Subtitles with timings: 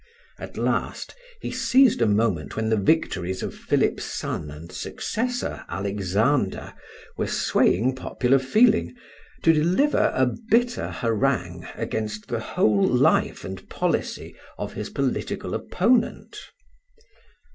[0.39, 6.73] At last he seized a moment when the victories of Philip's son and successor, Alexander,
[7.17, 8.95] were swaying popular feeling,
[9.43, 16.35] to deliver a bitter harangue against the whole life and policy of his political opponent.